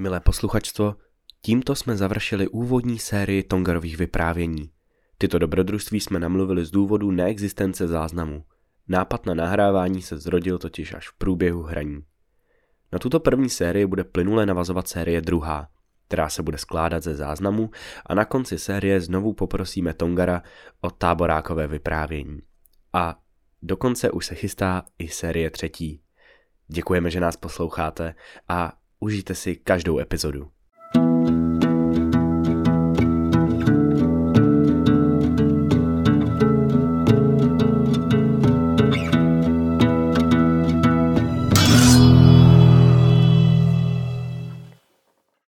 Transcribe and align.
Milé 0.00 0.20
posluchačstvo, 0.20 0.96
tímto 1.42 1.74
jsme 1.74 1.96
završili 1.96 2.48
úvodní 2.48 2.98
sérii 2.98 3.42
Tongarových 3.42 3.98
vyprávění. 3.98 4.70
Tyto 5.18 5.38
dobrodružství 5.38 6.00
jsme 6.00 6.18
namluvili 6.18 6.64
z 6.64 6.70
důvodu 6.70 7.10
neexistence 7.10 7.88
záznamu. 7.88 8.44
Nápad 8.88 9.26
na 9.26 9.34
nahrávání 9.34 10.02
se 10.02 10.18
zrodil 10.18 10.58
totiž 10.58 10.94
až 10.94 11.08
v 11.08 11.18
průběhu 11.18 11.62
hraní. 11.62 12.04
Na 12.92 12.98
tuto 12.98 13.20
první 13.20 13.50
sérii 13.50 13.86
bude 13.86 14.04
plynule 14.04 14.46
navazovat 14.46 14.88
série 14.88 15.20
druhá, 15.20 15.68
která 16.08 16.28
se 16.28 16.42
bude 16.42 16.58
skládat 16.58 17.02
ze 17.02 17.14
záznamu 17.14 17.70
a 18.06 18.14
na 18.14 18.24
konci 18.24 18.58
série 18.58 19.00
znovu 19.00 19.32
poprosíme 19.32 19.94
Tongara 19.94 20.42
o 20.80 20.90
táborákové 20.90 21.66
vyprávění. 21.66 22.38
A 22.92 23.18
dokonce 23.62 24.10
už 24.10 24.26
se 24.26 24.34
chystá 24.34 24.84
i 24.98 25.08
série 25.08 25.50
třetí. 25.50 26.02
Děkujeme, 26.68 27.10
že 27.10 27.20
nás 27.20 27.36
posloucháte 27.36 28.14
a 28.48 28.79
užijte 29.00 29.34
si 29.34 29.56
každou 29.56 29.98
epizodu. 29.98 30.50